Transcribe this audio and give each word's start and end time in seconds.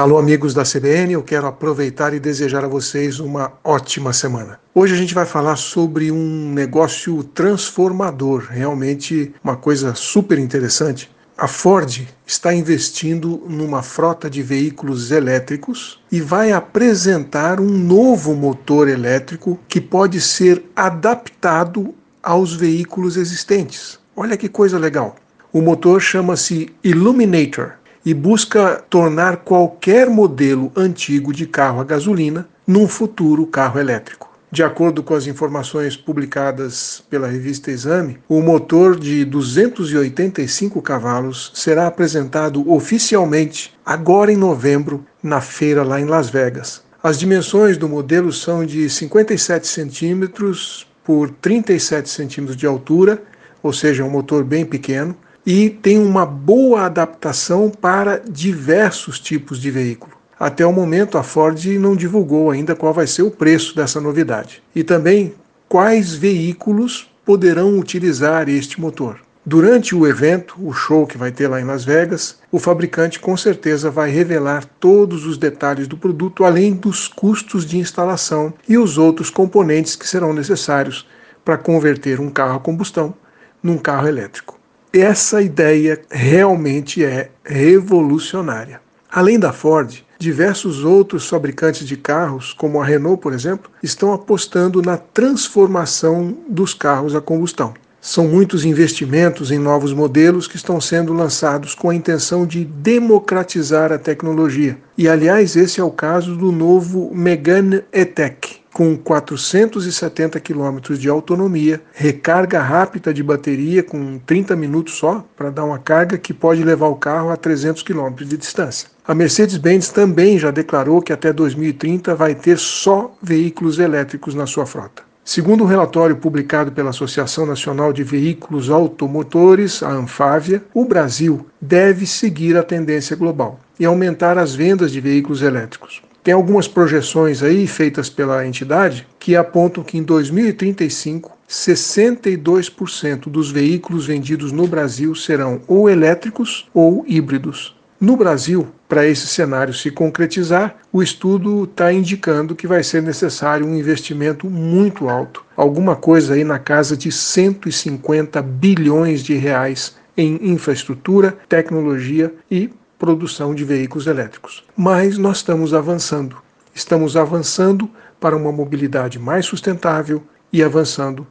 Alô, 0.00 0.16
amigos 0.16 0.54
da 0.54 0.62
CBN, 0.62 1.12
eu 1.12 1.22
quero 1.22 1.46
aproveitar 1.46 2.14
e 2.14 2.18
desejar 2.18 2.64
a 2.64 2.68
vocês 2.68 3.20
uma 3.20 3.52
ótima 3.62 4.14
semana. 4.14 4.58
Hoje 4.74 4.94
a 4.94 4.96
gente 4.96 5.12
vai 5.12 5.26
falar 5.26 5.56
sobre 5.56 6.10
um 6.10 6.50
negócio 6.54 7.22
transformador, 7.22 8.46
realmente 8.48 9.34
uma 9.44 9.58
coisa 9.58 9.94
super 9.94 10.38
interessante. 10.38 11.10
A 11.36 11.46
Ford 11.46 12.08
está 12.26 12.54
investindo 12.54 13.44
numa 13.46 13.82
frota 13.82 14.30
de 14.30 14.42
veículos 14.42 15.10
elétricos 15.10 16.00
e 16.10 16.18
vai 16.18 16.50
apresentar 16.50 17.60
um 17.60 17.68
novo 17.68 18.34
motor 18.34 18.88
elétrico 18.88 19.60
que 19.68 19.82
pode 19.82 20.18
ser 20.18 20.64
adaptado 20.74 21.94
aos 22.22 22.54
veículos 22.54 23.18
existentes. 23.18 23.98
Olha 24.16 24.38
que 24.38 24.48
coisa 24.48 24.78
legal. 24.78 25.14
O 25.52 25.60
motor 25.60 26.00
chama-se 26.00 26.70
Illuminator 26.82 27.79
e 28.04 28.14
busca 28.14 28.82
tornar 28.88 29.38
qualquer 29.38 30.08
modelo 30.08 30.72
antigo 30.76 31.32
de 31.32 31.46
carro 31.46 31.80
a 31.80 31.84
gasolina 31.84 32.48
num 32.66 32.88
futuro 32.88 33.46
carro 33.46 33.78
elétrico. 33.78 34.30
De 34.52 34.64
acordo 34.64 35.00
com 35.00 35.14
as 35.14 35.28
informações 35.28 35.96
publicadas 35.96 37.04
pela 37.08 37.28
revista 37.28 37.70
Exame, 37.70 38.18
o 38.28 38.42
motor 38.42 38.98
de 38.98 39.24
285 39.24 40.82
cavalos 40.82 41.52
será 41.54 41.86
apresentado 41.86 42.68
oficialmente 42.68 43.72
agora 43.86 44.32
em 44.32 44.36
novembro 44.36 45.06
na 45.22 45.40
feira 45.40 45.84
lá 45.84 46.00
em 46.00 46.04
Las 46.04 46.30
Vegas. 46.30 46.82
As 47.00 47.16
dimensões 47.16 47.78
do 47.78 47.88
modelo 47.88 48.32
são 48.32 48.66
de 48.66 48.90
57 48.90 49.68
centímetros 49.68 50.84
por 51.04 51.30
37 51.30 52.08
centímetros 52.08 52.56
de 52.56 52.66
altura, 52.66 53.22
ou 53.62 53.72
seja, 53.72 54.04
um 54.04 54.10
motor 54.10 54.42
bem 54.42 54.64
pequeno 54.64 55.16
e 55.46 55.70
tem 55.70 55.98
uma 55.98 56.26
boa 56.26 56.82
adaptação 56.82 57.70
para 57.70 58.18
diversos 58.18 59.18
tipos 59.18 59.60
de 59.60 59.70
veículo. 59.70 60.12
Até 60.38 60.64
o 60.64 60.72
momento, 60.72 61.18
a 61.18 61.22
Ford 61.22 61.62
não 61.78 61.94
divulgou 61.94 62.50
ainda 62.50 62.74
qual 62.74 62.94
vai 62.94 63.06
ser 63.06 63.22
o 63.22 63.30
preço 63.30 63.76
dessa 63.76 64.00
novidade 64.00 64.62
e 64.74 64.82
também 64.82 65.34
quais 65.68 66.14
veículos 66.14 67.10
poderão 67.24 67.78
utilizar 67.78 68.48
este 68.48 68.80
motor. 68.80 69.20
Durante 69.44 69.94
o 69.94 70.06
evento, 70.06 70.54
o 70.58 70.72
show 70.72 71.06
que 71.06 71.16
vai 71.16 71.32
ter 71.32 71.48
lá 71.48 71.60
em 71.60 71.64
Las 71.64 71.82
Vegas, 71.82 72.38
o 72.52 72.58
fabricante 72.58 73.18
com 73.18 73.36
certeza 73.36 73.90
vai 73.90 74.10
revelar 74.10 74.64
todos 74.78 75.26
os 75.26 75.38
detalhes 75.38 75.88
do 75.88 75.96
produto, 75.96 76.44
além 76.44 76.74
dos 76.74 77.08
custos 77.08 77.64
de 77.64 77.78
instalação 77.78 78.52
e 78.68 78.76
os 78.76 78.98
outros 78.98 79.30
componentes 79.30 79.96
que 79.96 80.06
serão 80.06 80.34
necessários 80.34 81.06
para 81.44 81.56
converter 81.56 82.20
um 82.20 82.30
carro 82.30 82.56
a 82.56 82.60
combustão 82.60 83.14
num 83.62 83.78
carro 83.78 84.06
elétrico. 84.06 84.59
Essa 84.92 85.40
ideia 85.40 86.00
realmente 86.10 87.04
é 87.04 87.30
revolucionária. 87.44 88.80
Além 89.08 89.38
da 89.38 89.52
Ford, 89.52 90.04
diversos 90.18 90.84
outros 90.84 91.28
fabricantes 91.28 91.86
de 91.86 91.96
carros, 91.96 92.52
como 92.52 92.80
a 92.80 92.84
Renault, 92.84 93.22
por 93.22 93.32
exemplo, 93.32 93.70
estão 93.82 94.12
apostando 94.12 94.82
na 94.82 94.96
transformação 94.96 96.36
dos 96.48 96.74
carros 96.74 97.14
a 97.14 97.20
combustão. 97.20 97.72
São 98.00 98.26
muitos 98.26 98.64
investimentos 98.64 99.52
em 99.52 99.58
novos 99.58 99.92
modelos 99.92 100.48
que 100.48 100.56
estão 100.56 100.80
sendo 100.80 101.12
lançados 101.12 101.72
com 101.72 101.90
a 101.90 101.94
intenção 101.94 102.44
de 102.44 102.64
democratizar 102.64 103.92
a 103.92 103.98
tecnologia. 103.98 104.76
E, 104.98 105.08
aliás, 105.08 105.54
esse 105.54 105.80
é 105.80 105.84
o 105.84 105.90
caso 105.90 106.34
do 106.34 106.50
novo 106.50 107.14
Megane 107.14 107.84
E-Tech, 107.92 108.59
com 108.80 108.96
470 108.96 110.40
km 110.40 110.94
de 110.98 111.06
autonomia, 111.06 111.82
recarga 111.92 112.62
rápida 112.62 113.12
de 113.12 113.22
bateria 113.22 113.82
com 113.82 114.18
30 114.20 114.56
minutos 114.56 114.94
só 114.94 115.22
para 115.36 115.50
dar 115.50 115.66
uma 115.66 115.78
carga 115.78 116.16
que 116.16 116.32
pode 116.32 116.64
levar 116.64 116.86
o 116.86 116.96
carro 116.96 117.28
a 117.28 117.36
300 117.36 117.82
km 117.82 118.14
de 118.24 118.38
distância. 118.38 118.88
A 119.06 119.14
Mercedes-Benz 119.14 119.90
também 119.90 120.38
já 120.38 120.50
declarou 120.50 121.02
que 121.02 121.12
até 121.12 121.30
2030 121.30 122.14
vai 122.14 122.34
ter 122.34 122.58
só 122.58 123.14
veículos 123.22 123.78
elétricos 123.78 124.34
na 124.34 124.46
sua 124.46 124.64
frota. 124.64 125.02
Segundo 125.22 125.62
um 125.62 125.66
relatório 125.66 126.16
publicado 126.16 126.72
pela 126.72 126.88
Associação 126.88 127.44
Nacional 127.44 127.92
de 127.92 128.02
Veículos 128.02 128.70
Automotores, 128.70 129.82
a 129.82 129.90
Anfávia, 129.90 130.64
o 130.72 130.86
Brasil 130.86 131.46
deve 131.60 132.06
seguir 132.06 132.56
a 132.56 132.62
tendência 132.62 133.14
global 133.14 133.60
e 133.78 133.84
aumentar 133.84 134.38
as 134.38 134.54
vendas 134.54 134.90
de 134.90 135.02
veículos 135.02 135.42
elétricos. 135.42 136.00
Tem 136.22 136.34
algumas 136.34 136.68
projeções 136.68 137.42
aí 137.42 137.66
feitas 137.66 138.10
pela 138.10 138.46
entidade 138.46 139.06
que 139.18 139.34
apontam 139.34 139.82
que 139.82 139.96
em 139.96 140.02
2035 140.02 141.38
62% 141.48 143.28
dos 143.28 143.50
veículos 143.50 144.06
vendidos 144.06 144.52
no 144.52 144.68
Brasil 144.68 145.14
serão 145.16 145.60
ou 145.66 145.90
elétricos 145.90 146.68
ou 146.72 147.04
híbridos. 147.08 147.74
No 148.00 148.16
Brasil, 148.16 148.68
para 148.88 149.06
esse 149.06 149.26
cenário 149.26 149.74
se 149.74 149.90
concretizar, 149.90 150.76
o 150.92 151.02
estudo 151.02 151.64
está 151.64 151.92
indicando 151.92 152.54
que 152.54 152.66
vai 152.66 152.82
ser 152.82 153.02
necessário 153.02 153.66
um 153.66 153.76
investimento 153.76 154.48
muito 154.48 155.08
alto, 155.08 155.44
alguma 155.56 155.96
coisa 155.96 156.34
aí 156.34 156.44
na 156.44 156.58
casa 156.58 156.96
de 156.96 157.12
150 157.12 158.40
bilhões 158.40 159.22
de 159.22 159.34
reais 159.34 159.96
em 160.16 160.50
infraestrutura, 160.50 161.36
tecnologia 161.48 162.32
e 162.50 162.70
produção 163.00 163.54
de 163.54 163.64
veículos 163.64 164.06
elétricos. 164.06 164.62
Mas 164.76 165.16
nós 165.16 165.38
estamos 165.38 165.72
avançando. 165.72 166.36
Estamos 166.74 167.16
avançando 167.16 167.90
para 168.20 168.36
uma 168.36 168.52
mobilidade 168.52 169.18
mais 169.18 169.46
sustentável 169.46 170.22
e 170.52 170.62
avançando 170.62 171.26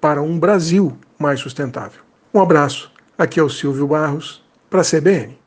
para 0.00 0.20
um 0.20 0.36
Brasil 0.36 0.98
mais 1.16 1.38
sustentável. 1.38 2.02
Um 2.34 2.40
abraço. 2.40 2.92
Aqui 3.16 3.38
é 3.38 3.42
o 3.42 3.48
Silvio 3.48 3.86
Barros 3.86 4.42
para 4.68 4.80
a 4.80 4.84
CBN. 4.84 5.43